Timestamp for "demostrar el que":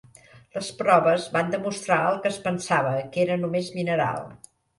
1.55-2.31